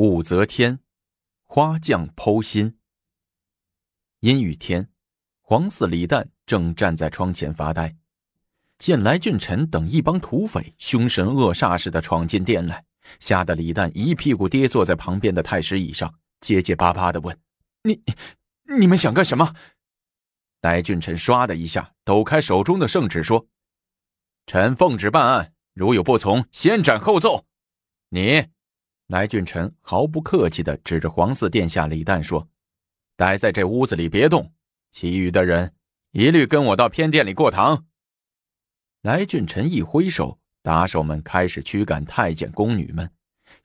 [0.00, 0.80] 武则天，
[1.44, 2.78] 花匠剖心。
[4.20, 4.88] 阴雨天，
[5.42, 7.98] 皇四李旦正站在窗前发呆，
[8.78, 12.86] 见来俊臣等一帮土匪凶神恶煞似的闯进店来，
[13.18, 17.38] 吓得李旦一屁股跌坐在旁边的太师椅上，结结巴巴的问
[17.84, 18.02] ：“你，
[18.78, 19.54] 你们想干什么？”
[20.62, 23.46] 来俊臣唰的一下抖开手中的圣旨，说
[24.48, 27.44] ：“臣奉旨办案，如有不从，先斩后奏。”
[28.08, 28.48] 你。
[29.10, 32.46] 来俊臣毫不客气地指着皇四殿下李旦说
[33.18, 34.52] ：“待在这屋子里别动，
[34.92, 35.74] 其余的人
[36.12, 37.86] 一律跟我到偏殿里过堂。”
[39.02, 43.10] 来俊臣一挥手，打手们开始驱赶太监宫女们。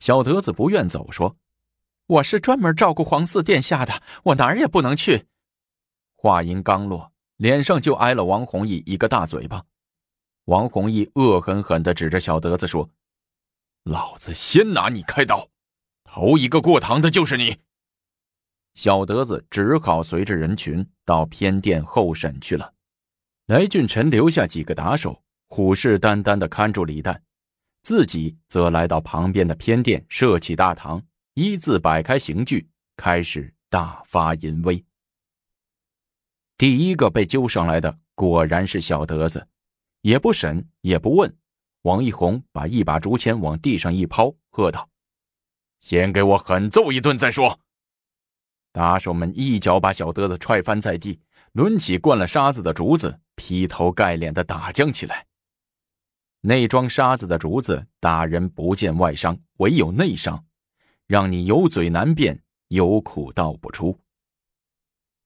[0.00, 1.36] 小德子不愿走，说
[2.08, 5.26] ：“我是专门照顾皇四殿下的，我哪儿也不能去。”
[6.18, 9.62] 话音刚落，脸上就挨了王弘毅一个大嘴巴。
[10.46, 12.90] 王弘毅恶狠狠地指着小德子说。
[13.86, 15.48] 老子先拿你开刀，
[16.02, 17.58] 头一个过堂的就是你。
[18.74, 22.74] 小德子只好随着人群到偏殿候审去了。
[23.46, 27.16] 来俊臣留下几个打手，虎视眈眈的看住李旦，
[27.80, 31.00] 自己则来到旁边的偏殿，设起大堂，
[31.34, 34.84] 一字摆开刑具，开始大发淫威。
[36.58, 39.46] 第一个被揪上来的果然是小德子，
[40.00, 41.32] 也不审，也不问。
[41.86, 44.88] 王一红把一把竹签往地上一抛，喝道
[45.80, 47.60] ：“先给我狠揍一顿再说！”
[48.74, 51.20] 打手们一脚把小德子踹翻在地，
[51.52, 55.24] 抡起灌了沙子的竹子，劈头盖脸的打将起来。
[56.40, 60.44] 那装沙子的竹子打人不见外伤，唯有内伤，
[61.06, 63.96] 让你有嘴难辩，有苦道不出。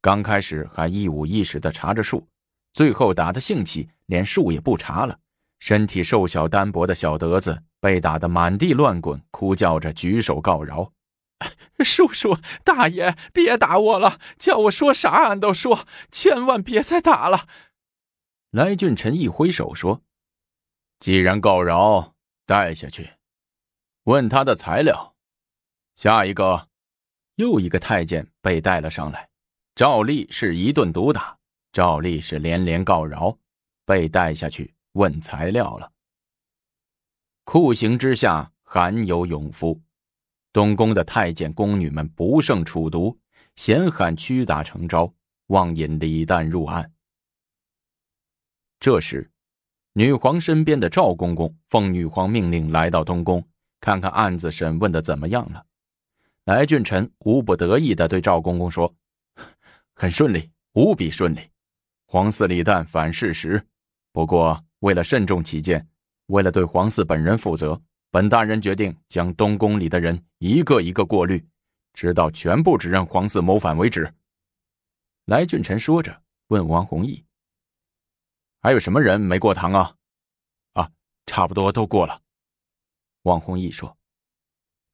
[0.03, 2.29] 刚开始还一五一十的查着数，
[2.75, 5.19] 最后打的兴起，连数也不查了。
[5.61, 10.93] 身体瘦小单薄的小德子被打得满地乱滚，哭叫着举手告饶
[11.85, 17.47] ：“叔叔大爷，别打我了，叫我说啥俺都说，千万别再打了。”
[18.51, 20.03] 来俊臣一挥手说
[20.99, 22.15] ：“既然告饶，
[22.47, 23.11] 带下去，
[24.05, 25.15] 问他的材料。”
[25.95, 26.69] 下一个，
[27.35, 29.29] 又一个太监被带了上来，
[29.75, 31.37] 照例是一顿毒打，
[31.71, 33.37] 照例是连连告饶，
[33.85, 34.75] 被带下去。
[34.93, 35.93] 问材料了。
[37.45, 39.81] 酷刑之下，罕有勇夫。
[40.53, 43.19] 东宫的太监宫女们不胜楚毒，
[43.57, 45.13] 咸喊屈打成招，
[45.47, 46.93] 妄引李旦入案。
[48.79, 49.31] 这时，
[49.93, 53.47] 女皇身边的赵公公奉女皇命令来到东宫，
[53.81, 55.67] 看看案子审问的怎么样了。
[56.45, 58.95] 来俊臣无不得意的对赵公公说
[59.95, 61.41] ：“很顺利，无比顺利。
[62.07, 63.67] 皇嗣李旦反事实，
[64.13, 65.89] 不过。”为了慎重起见，
[66.27, 67.81] 为了对皇四本人负责，
[68.11, 71.47] 本大人决定将东宫里的人一个一个过滤，
[71.93, 74.13] 直到全部指认皇四谋反为止。
[75.27, 77.25] 来俊臣说着，问王弘毅
[78.61, 79.95] ：“还有什么人没过堂啊
[80.75, 80.91] ？”“啊，
[81.27, 82.21] 差不多都过了。”
[83.23, 83.97] 王弘毅说：“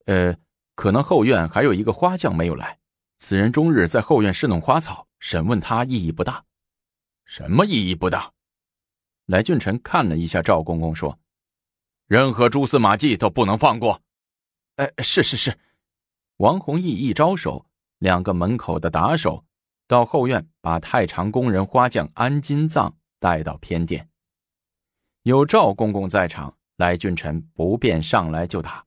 [0.06, 0.36] 呃，
[0.74, 2.78] 可能后院还有一个花匠没有来，
[3.18, 6.44] 此人终日在后院侍弄花草，审问他意义不大。
[7.24, 8.32] ”“什么意义不大？”
[9.26, 11.18] 来俊臣看了一下赵公公，说
[12.06, 14.00] ：“任何蛛丝马迹都不能放过。”
[14.76, 15.58] 哎，是是是。
[16.36, 17.66] 王弘毅一招手，
[17.98, 19.44] 两个门口的打手
[19.88, 24.08] 到后院把太常工人花匠安金藏带到偏殿。
[25.22, 28.84] 有赵公公在场，来俊臣不便上来就打。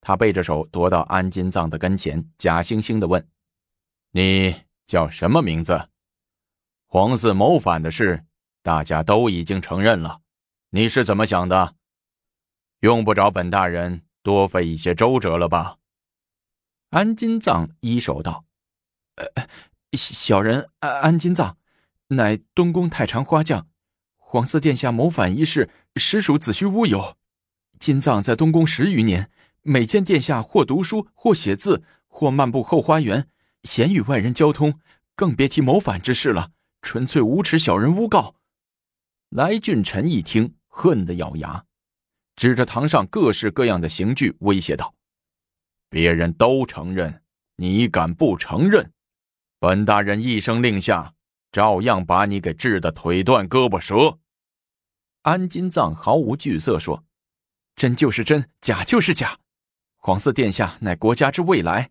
[0.00, 3.28] 他背着手踱到安金藏的跟前，假惺惺的问
[4.12, 4.54] ：“你
[4.86, 5.90] 叫什么名字？
[6.86, 8.24] 皇嗣谋反的事？”
[8.62, 10.20] 大家都已经承认了，
[10.70, 11.74] 你是怎么想的？
[12.80, 15.76] 用不着本大人多费一些周折了吧？
[16.90, 18.44] 安金藏一手道
[19.16, 19.46] ：“呃，
[19.92, 21.56] 小人安安金藏，
[22.08, 23.66] 乃东宫太常花匠。
[24.16, 27.16] 皇嗣殿下谋反一事，实属子虚乌有。
[27.78, 29.30] 金藏在东宫十余年，
[29.62, 33.28] 每见殿下或读书，或写字，或漫步后花园，
[33.62, 34.78] 鲜与外人交通，
[35.14, 36.52] 更别提谋反之事了。
[36.82, 38.36] 纯粹无耻小人诬告。”
[39.30, 41.64] 来俊臣一听，恨得咬牙，
[42.34, 44.92] 指着堂上各式各样的刑具，威胁道
[45.88, 47.22] ：“别人都承认，
[47.54, 48.92] 你敢不承认？
[49.60, 51.14] 本大人一声令下，
[51.52, 54.18] 照样把你给治得腿断胳膊折。”
[55.22, 57.04] 安金藏毫无惧色说
[57.76, 59.38] ：“真就是真，假就是假。
[59.98, 61.90] 皇嗣殿下乃国家之未来，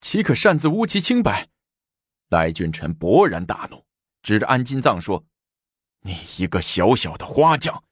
[0.00, 1.48] 岂可擅自污其清白？”
[2.30, 3.84] 来俊臣勃然大怒，
[4.24, 5.24] 指着安金藏说。
[6.02, 7.84] 你一个小小的花匠，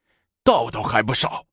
[0.43, 1.45] 道道还不少。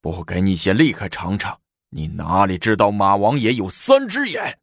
[0.00, 1.60] 不给你些厉害尝尝，
[1.90, 4.58] 你哪里知道马王爷有三只眼？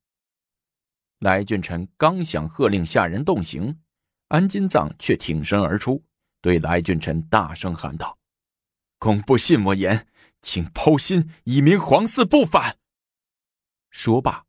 [1.19, 3.80] 来俊臣刚想喝令下人动刑，
[4.30, 6.04] 安金藏却挺身而出，
[6.42, 8.18] 对来俊臣大声喊道
[9.00, 10.08] ：“公不信我言，
[10.42, 12.78] 请剖心，以明皇嗣不反。”
[13.92, 14.44] 说罢，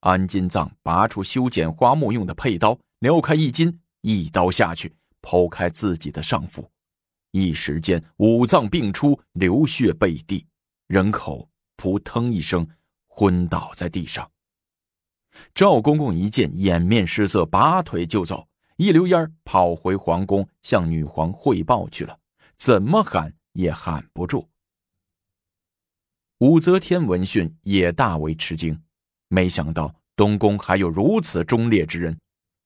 [0.00, 6.70] 安金藏拔出修剪花木用的佩刀，撩开衣襟，一刀下去，剖开自己的上腹。
[7.32, 10.46] 一时间，五脏并出，流血背地，
[10.88, 12.66] 人口扑腾一声
[13.06, 14.30] 昏倒在地上。
[15.54, 22.18] 赵公公一见，掩面失色，拔腿就走，一溜烟跑回皇宫，向女皇汇报去了。
[22.56, 24.48] 怎么喊也喊不住。
[26.38, 28.82] 武则天闻讯也大为吃惊。
[29.28, 32.18] 没想到东宫还有如此忠烈之人，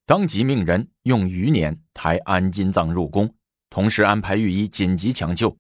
[0.06, 3.34] 当即命人用余辇抬安金藏入宫，
[3.70, 5.56] 同时安排御医紧急抢救。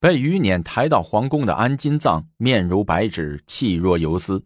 [0.00, 4.44] 被余辇抬到皇宫的安金藏面如白纸，气若游丝。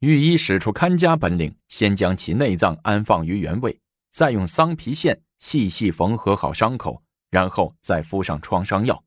[0.00, 3.78] 御医使出看家本领，先将其内脏安放于原位，
[4.10, 7.00] 再用桑皮线细细缝合好伤口，
[7.30, 9.00] 然后再敷上创伤药。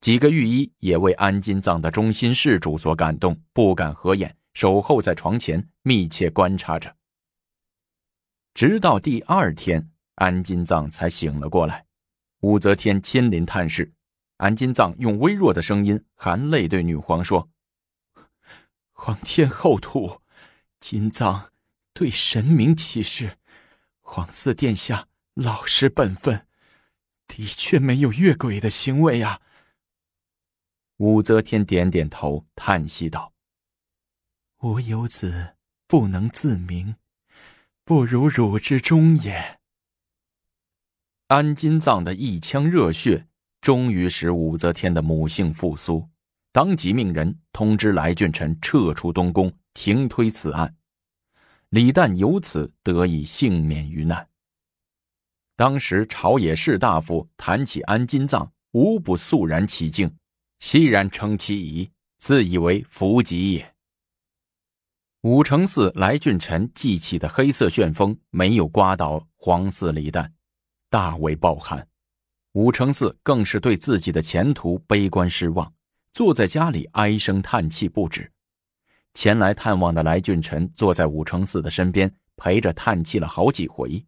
[0.00, 4.34] 几个御医也为安金藏的忠心事主所感动，不敢合眼。
[4.54, 6.94] 守候在床前，密切观察着。
[8.54, 11.86] 直到第二天，安金藏才醒了过来。
[12.40, 13.92] 武则天亲临探视，
[14.36, 17.50] 安金藏用微弱的声音含泪对女皇说
[18.94, 20.20] ：“皇天厚土，
[20.78, 21.50] 金藏
[21.92, 23.38] 对神明起誓，
[24.00, 26.46] 皇嗣殿下老实本分，
[27.26, 29.40] 的确没有越轨的行为啊。”
[30.98, 33.32] 武则天点点头，叹息道。
[34.60, 35.56] 吾有子
[35.88, 36.94] 不能自明，
[37.86, 39.58] 不如汝之忠也。
[41.26, 43.26] 安金藏的一腔热血，
[43.60, 46.08] 终于使武则天的母性复苏，
[46.50, 50.74] 当即命人通知来俊臣撤出东宫，停推此案。
[51.68, 54.26] 李旦由此得以幸免于难。
[55.54, 60.10] 当时朝野士大夫谈起安金藏，无不肃然起敬，
[60.58, 63.73] 欣然称其仪，自以为福吉也。
[65.24, 70.28] 武承嗣来俊臣记起的黑色旋风没有刮倒黄四李旦，
[70.90, 71.88] 大为抱憾。
[72.52, 75.72] 武承嗣更是对自己的前途悲观失望，
[76.12, 78.30] 坐在家里唉声叹气不止。
[79.14, 84.04] 前来探望的来俊臣坐在武承嗣的身边，陪着叹气了好几回，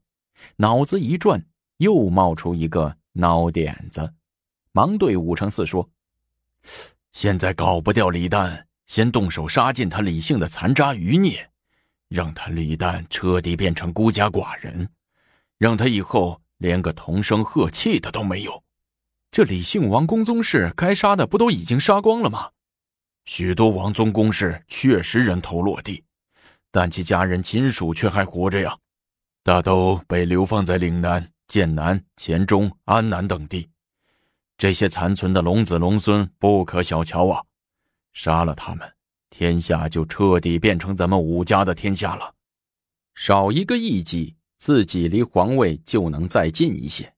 [0.56, 1.42] 脑子一转，
[1.78, 4.12] 又冒出一个孬点子，
[4.72, 5.88] 忙对武承嗣说
[7.12, 11.50] ：“现在搞不掉李旦。”先动手杀尽他李姓的残渣余孽，
[12.08, 14.88] 让他李旦彻底变成孤家寡人，
[15.58, 18.62] 让他以后连个同声和气的都没有。
[19.30, 22.50] 这李姓王公宗室该杀的不都已经杀光了吗？
[23.24, 26.04] 许多王宗公室确实人头落地，
[26.70, 28.78] 但其家人亲属却还活着呀，
[29.42, 33.68] 大都被流放在岭南、剑南、黔中、安南等地。
[34.56, 37.42] 这些残存的龙子龙孙不可小瞧啊！
[38.16, 38.94] 杀了他们，
[39.28, 42.34] 天下就彻底变成咱们武家的天下了。
[43.14, 47.14] 少一个异己，自己离皇位就能再近一些。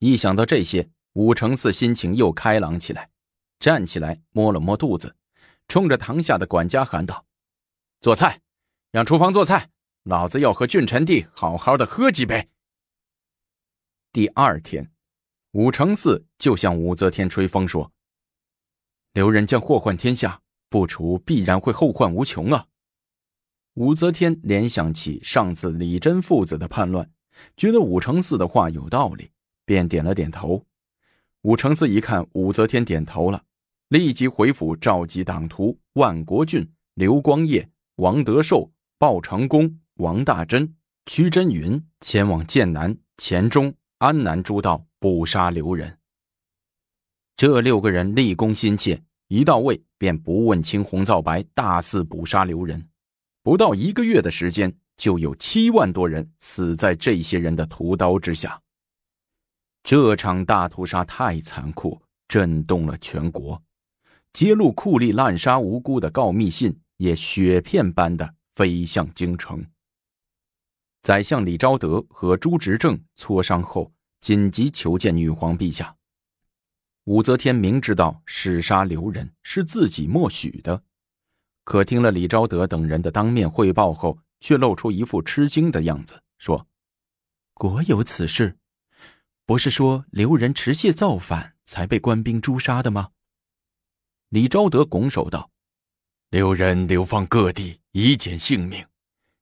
[0.00, 3.08] 一想到这些，武承嗣心情又开朗起来，
[3.58, 5.16] 站起来摸了摸肚子，
[5.66, 7.24] 冲着堂下的管家喊道
[8.02, 8.42] ：“做菜，
[8.90, 9.70] 让厨房做菜，
[10.02, 12.50] 老子要和郡臣弟好好的喝几杯。”
[14.12, 14.92] 第二天，
[15.52, 17.90] 武承嗣就向武则天吹风说。
[19.18, 22.68] 刘人将祸患天下，不除必然会后患无穷啊！
[23.74, 27.10] 武则天联想起上次李贞父子的叛乱，
[27.56, 29.32] 觉得武承嗣的话有道理，
[29.64, 30.64] 便点了点头。
[31.42, 33.42] 武承嗣一看武则天点头了，
[33.88, 45.98] 立即回府召集党徒万国俊、刘光业、王德寿、鲍成功、王大珍、屈真云前往剑南、黔中、安南诸道捕杀刘人。
[47.36, 52.88] 这六个人立功心切，一到位便不问青红皂白，大肆捕杀流人。
[53.42, 58.60] 不到一个月的时间，就有七万多人死在这些人的屠刀之下。
[59.82, 63.62] 这场大屠杀太残酷，震动了全国。
[64.32, 69.64] 揭露酷吏滥杀无辜的告密信也雪片般的飞向京城。
[71.02, 75.94] 宰相李昭德和朱执政磋商后，紧急求见女皇陛下。
[77.08, 80.82] 武则天明知道弑杀刘仁是自己默许的，
[81.64, 86.66] 可听了李昭德等人的当面汇报后，却露出一副吃惊的样子，说
[87.54, 88.58] ：“果有此事，
[89.46, 93.08] 不是说刘仁持械造反才被官兵诛杀的吗？”
[94.28, 95.50] 李昭德拱手道
[96.28, 98.84] ：“刘人流放各地以减性命，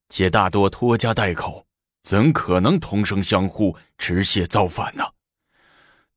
[0.08, 1.66] 且大多拖家带口，
[2.04, 5.02] 怎可能同声相呼持械造反呢？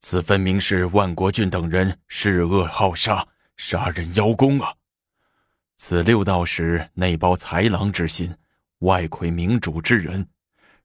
[0.02, 3.28] 此分明是万国俊等人嗜恶好杀，
[3.58, 4.74] 杀人邀功啊！
[5.78, 8.36] 此六道使内包豺狼之心，
[8.80, 10.28] 外窥明主之人，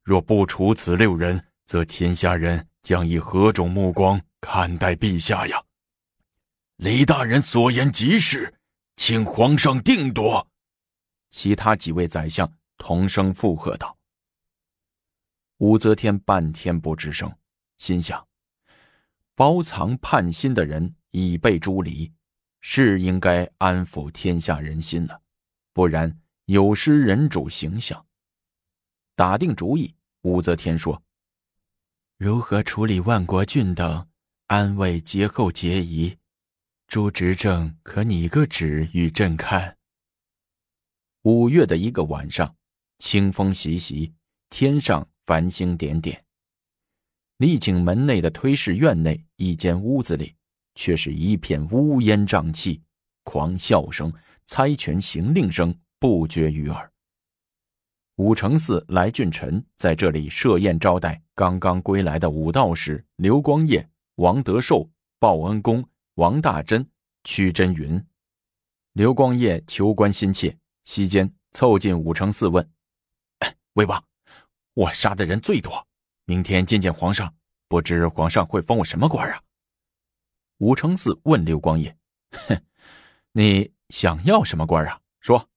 [0.03, 5.63] 若不除此六人，则天下人将以何种目光看待陛下呀？
[6.77, 8.55] 李大人所言极是。
[8.97, 10.47] 请皇上定夺。
[11.29, 13.99] 其他几位宰相同声附和道。
[15.59, 17.29] 武则天半天不吱声，
[17.77, 18.25] 心想：
[19.35, 22.13] 包藏叛心的人已被诛离，
[22.61, 25.23] 是应该安抚天下人心了，
[25.73, 28.07] 不然有失人主形象。
[29.17, 31.03] 打定主意，武则天说
[32.19, 34.09] ：“如何处理万国郡等，
[34.47, 36.17] 安慰节后节仪？”
[36.87, 39.79] 朱执政可拟个旨与朕看。
[41.23, 42.55] 五月的一个晚上，
[42.99, 44.15] 清风习习，
[44.51, 46.24] 天上繁星点点。
[47.45, 50.35] 丽景门内的推事院内一间屋子里，
[50.75, 52.81] 却是一片乌烟瘴气，
[53.23, 54.11] 狂笑声、
[54.47, 56.91] 猜拳行令声不绝于耳。
[58.17, 65.87] 武承嗣、来俊臣在这里设宴招待刚刚归来的武道士刘光业、王德寿、报恩公。
[66.15, 66.89] 王大珍、
[67.25, 68.01] 屈真云、
[68.93, 72.71] 刘光业求官心切，席间凑近武承嗣问
[73.75, 74.03] ：“魏王，
[74.75, 75.87] 我杀的人最多，
[76.27, 77.35] 明天见见皇上，
[77.69, 79.43] 不知皇上会封我什么官啊？”
[80.59, 81.97] 武承嗣问刘光业
[82.49, 82.63] ：“哼，
[83.33, 85.01] 你想要什么官啊？
[85.21, 85.49] 说，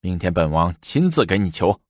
[0.00, 1.80] 明天本王亲自给你求。”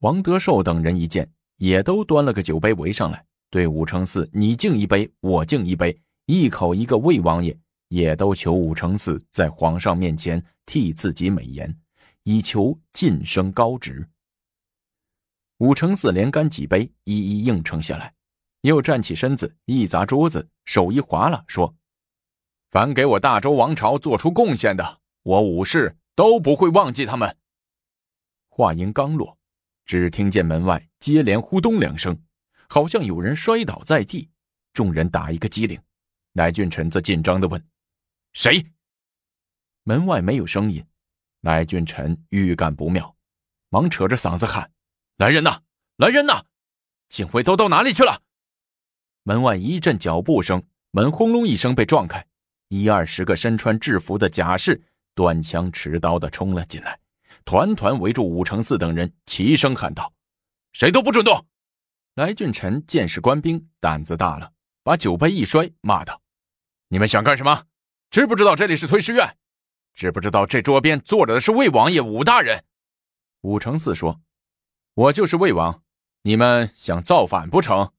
[0.00, 6.00] 王德寿等人一见，也都端了个酒杯围上来，对武承嗣你敬一杯，我敬一杯。
[6.26, 11.74] 一口一个魏王爷，也都求武承嗣在皇上面前替自己美言，
[12.24, 14.06] 以求晋升高职。
[15.58, 18.14] 武承嗣连干几杯，一一应承下来，
[18.60, 21.74] 又站起身子，一砸桌子，手一划拉，说
[22.70, 27.36] ：“凡给我大周王朝做出贡献的，我武士都不会忘记他们。”
[28.48, 29.36] 话音刚落，
[29.84, 32.16] 只听见门外接连呼咚两声，
[32.68, 34.30] 好像有人摔倒在地，
[34.72, 35.80] 众人打一个激灵。
[36.32, 37.60] 乃俊臣则紧张的问
[38.32, 38.64] ：“谁？”
[39.82, 40.84] 门外没有声音。
[41.40, 43.16] 乃俊臣预感不妙，
[43.70, 44.70] 忙扯着嗓子喊
[45.18, 45.62] ：“来人呐！
[45.96, 46.44] 来人呐！
[47.08, 48.22] 警卫都到哪里去了？”
[49.24, 52.24] 门外一阵脚步声，门轰隆一声被撞开，
[52.68, 54.80] 一二十个身穿制服的甲士
[55.16, 57.00] 端枪持刀的冲了进来，
[57.44, 60.12] 团团围住武承嗣等人，齐声喊道
[60.70, 61.44] ：“谁都不准动！”
[62.14, 64.52] 来俊臣见是官兵，胆子大了，
[64.84, 66.22] 把酒杯一摔，骂道。
[66.86, 67.64] 你们想干什么？
[68.08, 69.36] 知不知道这里是推事院？
[69.94, 72.64] 知不知道这桌边坐着的是魏王爷武大人？
[73.40, 74.20] 武承嗣说
[74.98, 75.84] ：“我就是魏王，
[76.22, 77.92] 你们想造反不成？”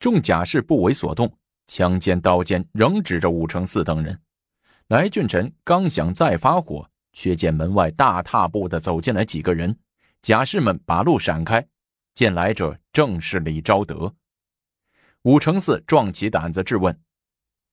[0.00, 4.18] 众甲士不为所动，枪尖刀尖仍指着武承嗣等人。
[4.86, 9.78] 来俊臣刚想再发火，却见门外大踏步的走进来几个人，
[10.22, 11.68] 甲士们把路闪开，
[12.14, 14.14] 见来者正是李昭德。
[15.24, 16.98] 武承嗣壮起胆子质问。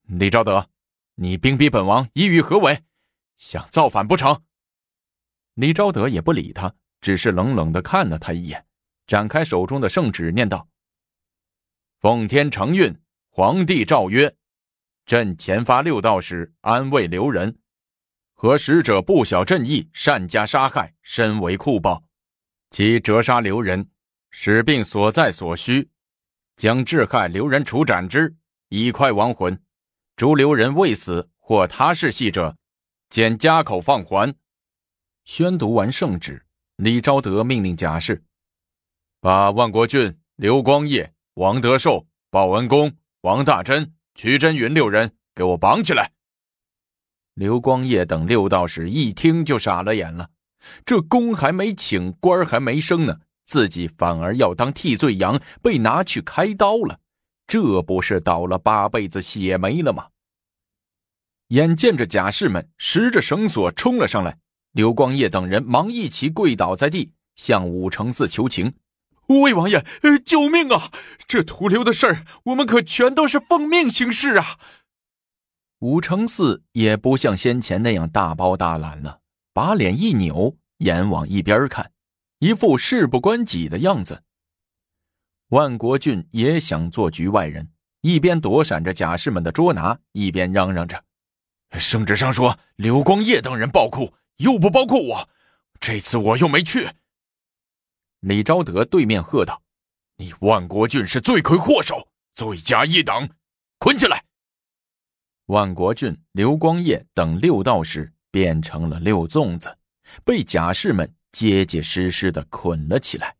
[0.08, 0.70] 李昭德，
[1.16, 2.84] 你兵逼本王，意欲何为？
[3.38, 4.44] 想造反不成？
[5.54, 8.66] 李昭德也不理他，只是冷冷的看了他一眼，
[9.08, 10.68] 展开手中的圣旨，念道
[12.00, 12.98] ：“奉天承运，
[13.30, 14.36] 皇帝诏曰：
[15.06, 17.58] 朕前发六道使安慰留人，
[18.34, 22.04] 和使者不晓朕意，擅加杀害，身为酷暴。
[22.72, 23.90] 其折杀留人，
[24.30, 25.90] 使病所在所需，
[26.56, 28.36] 将致害留人处斩之，
[28.68, 29.60] 以快亡魂。”
[30.16, 32.58] 诸留人未死或他事系者，
[33.10, 34.36] 减家口放还。
[35.24, 36.46] 宣读完圣旨，
[36.80, 38.24] 李昭德命令贾氏，
[39.20, 46.14] 把万国俊、刘光业、王德寿、鲍文公、王大珍、曲真云六人给我绑起来。
[47.34, 50.30] 刘光业等六道士一听就傻了眼了，
[50.86, 57.02] 这功还没请，官还没升呢，自己反而要当替罪羊，被拿去开刀了。
[57.46, 60.08] 这不是倒了八辈子血霉了吗？
[61.50, 64.38] 眼见着甲士们拾着绳索冲了上来，
[64.80, 68.76] 刘光业等人忙一齐跪倒在地，向武承嗣求情
[69.28, 69.84] ：“魏王爷，
[70.24, 70.90] 救命啊！
[71.28, 74.58] 这屠刘的事儿，我们可全都是奉命行事啊！”
[75.80, 79.20] 武承嗣也不像先前那样大包大揽了，
[79.52, 81.92] 把脸一扭，眼往一边看，
[82.40, 84.24] 一副事不关己的样子。
[85.50, 87.70] 万国俊也想做局外人，
[88.00, 91.04] 一边躲闪着贾士们的捉拿，一边嚷嚷着
[91.78, 95.30] ：“圣旨上说刘光业等人暴哭，又不包括我，
[95.80, 96.90] 这次我又没去。
[98.22, 99.62] 李昭德对面喝道
[100.18, 103.30] ：“你万国俊是罪魁祸首，罪加一等，
[103.78, 104.26] 捆起来！”
[105.48, 109.78] 万国俊、刘光业等六道士变成了六粽子，
[110.24, 113.36] 被甲士们结结实实的捆了起来。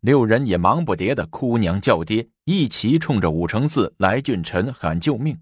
[0.00, 5.38] 六人也忙不迭的哭娘叫爹，一齐冲着武承嗣来俊臣喊救命。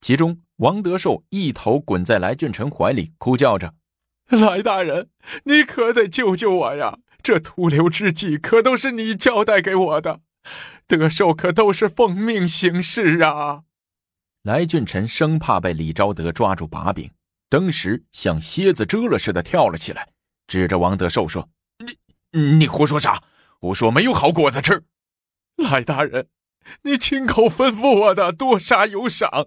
[0.00, 3.74] 其中，王德寿一头滚在来俊臣怀里，哭叫着
[4.30, 5.08] ：“来大人，
[5.44, 6.98] 你可得救救我呀！
[7.22, 10.20] 这徒留之计可都是你交代给我的，
[10.88, 13.62] 德寿可都是奉命行事啊！”
[14.42, 17.12] 来俊臣生怕被李昭德抓住把柄，
[17.48, 20.08] 登时像蝎子蛰了似的跳了起来，
[20.48, 21.48] 指着王德寿说
[22.32, 23.22] ：“你你胡说啥？
[23.60, 24.82] 胡说没有好果子吃。”
[25.56, 26.26] 来大人，
[26.82, 29.46] 你亲口吩咐我的，多杀有赏。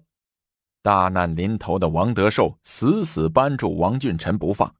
[0.81, 4.75] 大难临头的王德寿死死扳住王俊臣不放，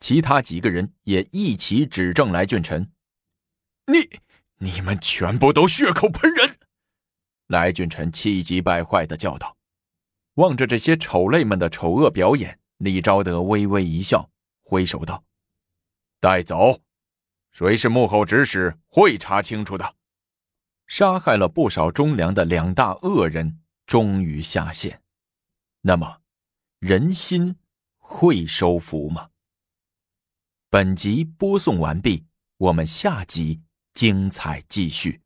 [0.00, 2.90] 其他几个人也一起指证来俊臣
[3.86, 4.20] ：“你
[4.58, 6.56] 你们全部都血口喷人！”
[7.46, 9.56] 来俊臣气急败坏的叫道。
[10.34, 14.28] 望着这些丑类们的丑恶表演，李昭德微微一笑，
[14.62, 15.24] 挥手道
[16.20, 16.82] ：“带走，
[17.52, 19.94] 谁是幕后指使，会查清楚的。”
[20.88, 25.00] 杀害了不少忠良的两大恶人终于下线。
[25.88, 26.20] 那么，
[26.80, 27.54] 人心
[27.96, 29.30] 会收服吗？
[30.68, 32.26] 本集播送完毕，
[32.56, 33.62] 我们下集
[33.94, 35.20] 精彩继续。